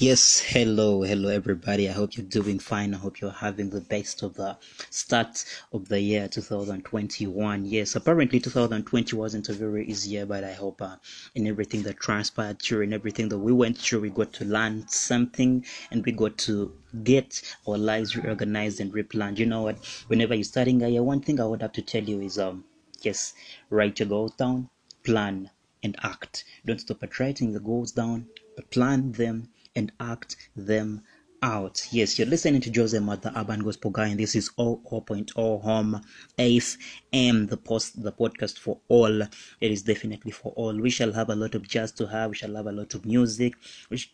[0.00, 1.88] Yes, hello, hello everybody.
[1.88, 2.94] I hope you're doing fine.
[2.94, 4.56] I hope you're having the best of the
[4.90, 7.64] start of the year 2021.
[7.64, 10.98] Yes, apparently 2020 wasn't a very easy year, but I hope uh,
[11.34, 15.66] in everything that transpired during everything that we went through, we got to learn something
[15.90, 16.72] and we got to
[17.02, 19.38] get our lives reorganized and replanned.
[19.38, 19.84] You know what?
[20.06, 22.62] Whenever you're starting a year, one thing I would have to tell you is um
[23.02, 23.34] yes,
[23.68, 24.70] write your goals down,
[25.02, 25.50] plan
[25.82, 26.44] and act.
[26.64, 31.02] Don't stop at writing the goals down, but plan them and act them
[31.42, 31.86] out.
[31.92, 36.02] Yes, you're listening to JozeMat the Urban Gospel Guy, and this is 0.0 Home
[36.36, 39.22] FM, the post, the podcast for all.
[39.22, 40.76] It is definitely for all.
[40.76, 42.30] We shall have a lot of jazz to have.
[42.30, 43.54] We shall have a lot of music.
[43.88, 44.04] We,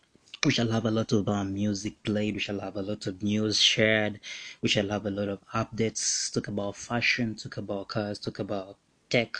[0.45, 2.35] we shall have a lot of um, music played.
[2.35, 4.19] We shall have a lot of news shared.
[4.61, 6.31] We shall have a lot of updates.
[6.31, 7.35] Talk about fashion.
[7.35, 8.19] Talk about cars.
[8.19, 8.77] Talk about
[9.09, 9.35] tech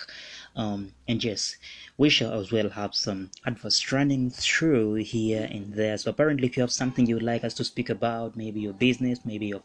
[0.55, 1.57] um, and yes
[1.97, 5.97] we shall as well have some adverts running through here and there.
[5.97, 8.73] So apparently if you have something you would like us to speak about maybe your
[8.73, 9.63] business maybe your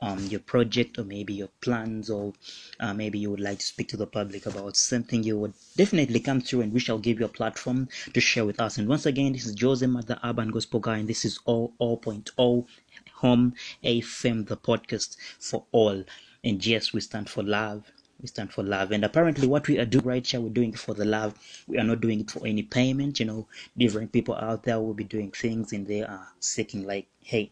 [0.00, 2.32] um, your project or maybe your plans or
[2.80, 6.20] uh, maybe you would like to speak to the public about something you would definitely
[6.20, 8.76] come through and we shall give you a platform to share with us.
[8.76, 12.66] And once again this is Jose the Urban Gospel Guy and this is all 0.0
[13.14, 16.04] Home FM the podcast for all.
[16.42, 18.92] And yes we stand for love we stand for love.
[18.92, 21.34] And apparently what we are doing right here we're doing it for the love.
[21.66, 23.46] We are not doing it for any payment you know.
[23.76, 27.50] Different people out there will be doing things and they are seeking like hey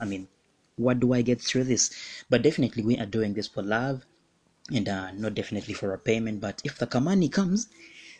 [0.00, 0.28] i mean
[0.76, 1.90] what do i get through this?
[2.30, 4.04] But definitely we are doing this for love
[4.72, 6.40] and uh, not definitely for a payment.
[6.40, 7.68] But if the kamani comes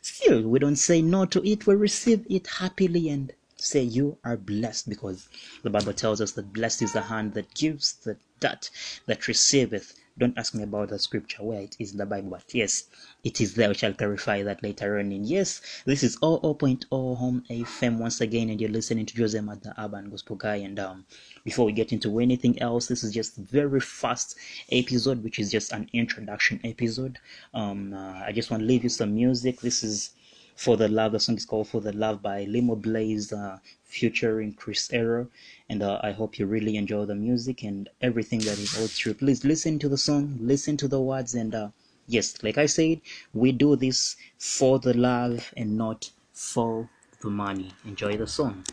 [0.00, 1.66] still we don't say no to it.
[1.66, 5.28] We receive it happily and say you are blessed because
[5.64, 8.70] the bible tells us that blessed is the hand that gives the that
[9.06, 12.44] that receiveth don't ask me about the scripture where it is in the Bible, but
[12.52, 12.84] yes,
[13.24, 13.68] it is there.
[13.68, 15.12] We shall clarify that later on.
[15.12, 19.74] And yes, this is 00.0 Home FM once again, and you're listening to Jose the
[19.78, 20.56] Urban Gospel Guy.
[20.56, 21.04] And um,
[21.44, 24.36] before we get into anything else, this is just very fast
[24.70, 27.18] episode, which is just an introduction episode.
[27.54, 29.60] Um, uh, I just want to leave you some music.
[29.60, 30.10] This is
[30.58, 31.12] for the Love.
[31.12, 35.28] The song is called For the Love by Limoblaze, uh, featuring Kris Eroh.
[35.68, 39.14] And uh, I hope you really enjoy the music and everything that is all through.
[39.14, 41.68] Please listen to the song, listen to the words, and uh,
[42.08, 43.00] yes, like I said,
[43.32, 46.90] we do this for the love and not for
[47.20, 47.70] the money.
[47.84, 48.64] Enjoy the song.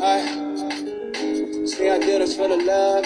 [0.00, 0.18] I
[1.66, 3.04] say I did this for the love.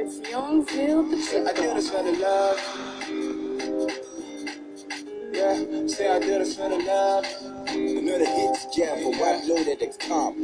[0.00, 2.85] It's Youngville I did this for the love.
[5.88, 7.26] Say I did for the love.
[7.68, 10.34] Another hits jam for white loaded XCOM.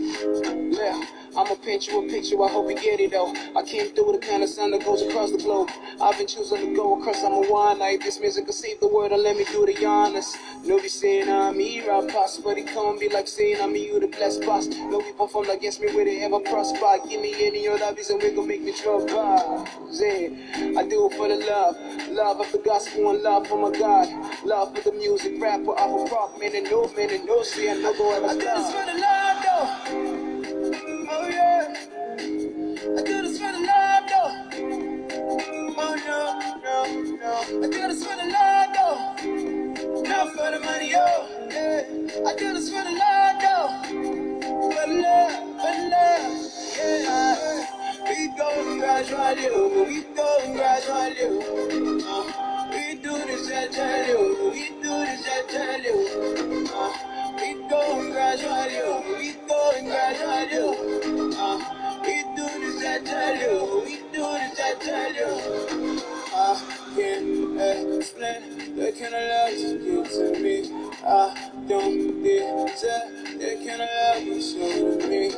[0.75, 3.32] Yeah, I'ma paint you a picture, I hope you get it though.
[3.56, 5.70] I came through the kind of sun that goes across the globe.
[5.98, 8.03] I've been choosing to go across, I'm a one night.
[8.03, 10.37] This music will save the world and let me do the honest.
[10.65, 14.09] No be saying I'm right pass, but it can't be like saying I'm you, the
[14.09, 14.66] blessed boss.
[14.66, 16.98] No people formed against me, where they ever prosper.
[17.09, 19.65] Give me any other reason, we gon' make me drop by.
[19.91, 20.28] Yeah,
[20.78, 21.76] I do it for the love,
[22.10, 24.09] love of the gospel and love for my God.
[24.44, 27.71] Love for the music, rap, or a rock, man, and no, man, and no, see,
[27.71, 30.02] I know go ever I do this for the love, though.
[37.92, 40.03] This for the love, though.
[40.03, 42.28] Not for the money, oh yeah.
[42.28, 43.69] I do this for the love, though.
[44.72, 46.34] For the love, for the love,
[46.78, 47.66] yeah.
[48.08, 49.47] We go gradually,
[49.86, 50.81] we go gradually.
[67.72, 70.56] Can't explain the kind of love you give to me.
[71.06, 75.31] I don't deserve the kind of love you show to me.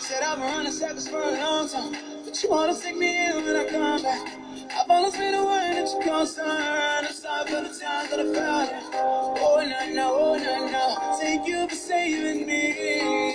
[0.00, 3.44] Said I've been running circles for a long time, but you wanna take me in
[3.44, 4.38] when I come back.
[4.70, 6.48] I've always been aware that you're concerned.
[6.50, 8.84] I'm sorry for the times that I felt it.
[8.94, 11.18] Oh, no, no, oh, no, no.
[11.20, 12.74] Thank you for saving me.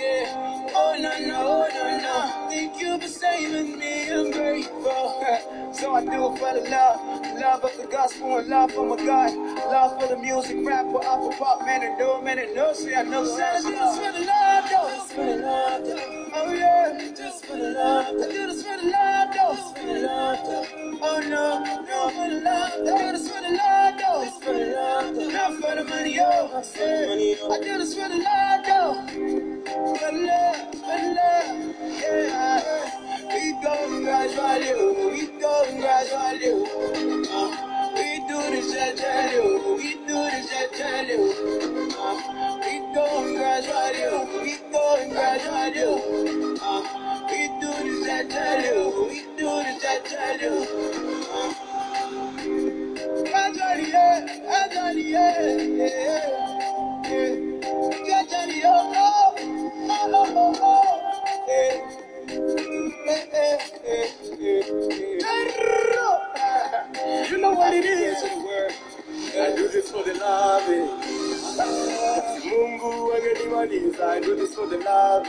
[0.02, 0.72] Yeah.
[0.74, 2.48] Oh, no, no, oh, no, no.
[2.50, 4.10] Thank you for saving me.
[4.10, 5.69] I'm grateful.
[5.90, 7.40] So I do it for the love.
[7.40, 9.34] Love of the gospel and love for my God.
[9.34, 12.72] Love for the music, rap, for alpha pop, man, and do, man, and no.
[12.72, 14.88] See, I know so I do this for the love, though.
[14.88, 16.30] Just for the love, though.
[16.34, 17.12] Oh, yeah.
[17.16, 18.06] Just for the love.
[18.06, 19.54] I do this for the love, though.
[19.56, 20.66] Just for the love, though.
[21.02, 22.72] Oh no, no for the love.
[22.72, 24.22] I do this for the love, though.
[24.22, 25.30] It's for the love, though.
[25.30, 26.30] Not for the money, yo.
[26.54, 29.19] I do this for the love, though.
[67.28, 68.22] You know what it is.
[69.34, 70.62] I do this for the love.
[72.46, 73.10] Mungu.
[74.00, 75.26] I do this for the love.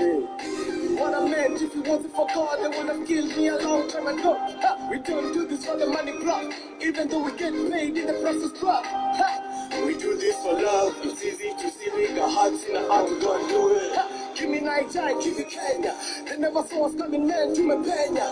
[0.99, 3.89] What I meant, if it wasn't for God, they would have killed me a long
[3.89, 4.37] time ago.
[4.61, 8.05] Ha, we don't do this for the money block, even though we get paid in
[8.05, 8.85] the process drop.
[8.85, 10.95] Ha, we do this for love.
[11.03, 13.95] It's easy to see we got hearts in the heart, we don't do it.
[13.95, 15.93] Ha, Kimi Niger, Kimi Kenya.
[16.39, 18.25] Never saw us coming tumepenya.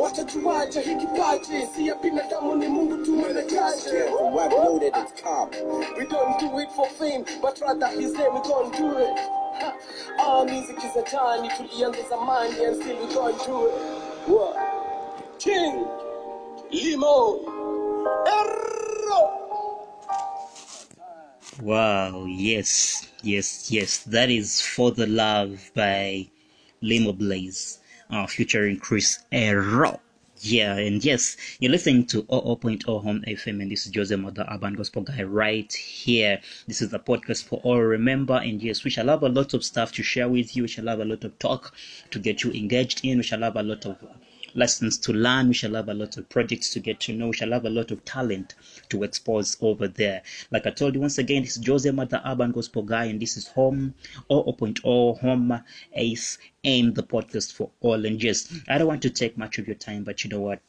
[0.00, 4.08] Wacha tuwache hiki pachi, si ya binadamu ni Mungu tumelejaje.
[4.16, 5.50] From what loaded it's calm.
[5.98, 9.18] We don't do it for fame, but rather his name we gon' do it.
[10.20, 13.74] Our music is a tiny, tulianza zamani and still we gon' do it.
[14.28, 14.56] What?
[15.40, 15.84] King,
[16.70, 17.40] Limo,
[18.24, 18.65] Erro.
[21.60, 23.98] Wow, yes, yes, yes.
[24.04, 26.28] That is For the Love by
[26.82, 27.78] Limoblaze,
[28.10, 30.00] uh, featuring Kris Eroh.
[30.40, 34.74] Yeah, and yes, you're listening to 00.0 Home FM, and this is JozeMat the Urban
[34.74, 36.40] Gospel Guy right here.
[36.66, 37.80] This is the podcast for all.
[37.80, 40.62] Remember, and yes, we shall have a lot of stuff to share with you.
[40.64, 41.74] We shall have a lot of talk
[42.10, 43.18] to get you engaged in.
[43.18, 43.96] We shall have a lot of
[44.56, 45.48] lessons to learn.
[45.48, 47.28] We shall have a lot of projects to get to know.
[47.28, 48.54] We shall have a lot of talent
[48.88, 50.22] to expose over there.
[50.50, 53.36] Like I told you once again, this is JozeMat the Urban Gospel Guy, and this
[53.36, 53.94] is Home
[54.30, 55.62] 0.0 Home
[55.92, 58.04] Ace Aim, the podcast for all.
[58.04, 60.60] And yes, I don't want to take much of your time, but you know what?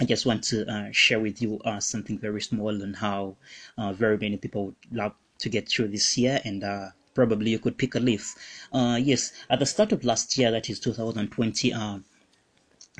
[0.00, 3.36] I just want to uh, share with you uh, something very small and how
[3.76, 7.58] uh, very many people would love to get through this year and uh, probably you
[7.58, 8.34] could pick a leaf.
[8.72, 11.98] Uh, yes, at the start of last year, that is 2020, uh,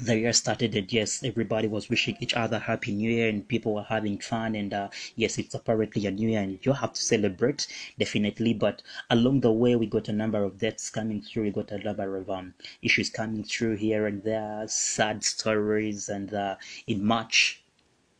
[0.02, 3.74] the year started and yes everybody was wishing each other happy new year and people
[3.74, 7.02] were having fun and uh, yes it's apparently a new year and you have to
[7.02, 7.66] celebrate
[7.98, 8.54] definitely.
[8.54, 11.44] But along the way we got a number of deaths coming through.
[11.44, 16.32] We got a number of um, issues coming through here and there sad stories and
[16.32, 16.56] uh,
[16.86, 17.62] in march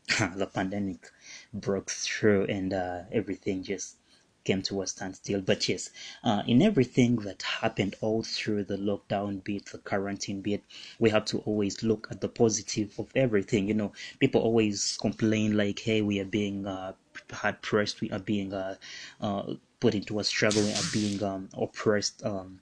[0.37, 1.11] the pandemic
[1.53, 3.97] broke through and uh, everything just
[4.45, 5.41] came to a standstill.
[5.41, 5.91] But yes,
[6.25, 10.63] uh, in everything that happened all through the lockdown bit, the quarantine bit,
[10.99, 13.69] we have to always look at the positive of everything.
[13.69, 16.93] You know, people always complain like, "Hey, we are being uh,
[17.33, 18.77] hard pressed, we are being uh,
[19.21, 22.61] uh, put into a struggle, we are being um, oppressed." Um,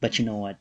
[0.00, 0.58] but you know what?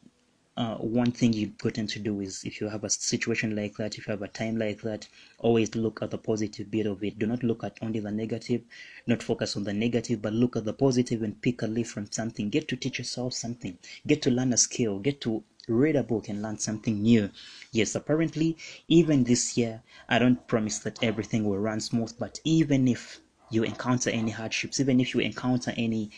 [0.59, 3.97] Uh, one thing you in to do is if you have a situation like that,
[3.97, 5.07] if you have a time like that,
[5.38, 7.17] always look at the positive bit of it.
[7.17, 8.63] Do not look at only the negative,
[9.07, 12.11] not focus on the negative, but look at the positive and pick a leaf from
[12.11, 12.50] something.
[12.50, 16.27] Get to teach yourself something, get to learn a skill, get to read a book
[16.27, 17.29] and learn something new.
[17.71, 18.57] Yes, apparently,
[18.89, 23.63] even this year, I don't promise that everything will run smooth, but even if you
[23.63, 26.12] encounter any hardships, even if you encounter any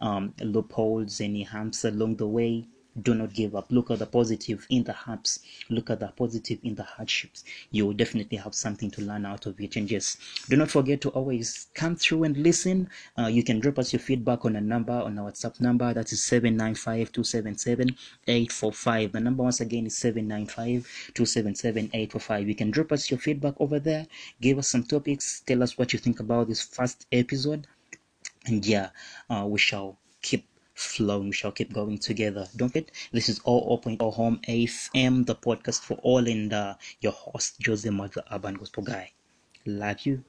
[0.00, 2.66] um, loopholes, any humps along the way,
[3.02, 3.66] do not give up.
[3.70, 5.40] Look at the positive in the humps.
[5.68, 7.44] Look at the positive in the hardships.
[7.70, 9.58] You will definitely have something to learn out of.
[9.58, 10.16] And yes,
[10.48, 12.88] do not forget to always come through and listen.
[13.18, 15.92] Uh, you can drop us your feedback on a number, on our WhatsApp number.
[15.92, 19.12] That is 795-277-845.
[19.12, 22.46] The number once again is 795-277-845.
[22.46, 24.06] You can drop us your feedback over there.
[24.40, 25.42] Give us some topics.
[25.46, 27.66] Tell us what you think about this first episode.
[28.46, 28.90] And yeah,
[29.30, 31.28] uh, we shall keep flowing.
[31.28, 32.48] We shall keep going together.
[32.56, 36.74] Don't forget, this is all open all home AFM, the podcast for all, and uh,
[37.00, 39.12] your host JozeMat the Urban Gospel Guy.
[39.66, 40.24] Love you.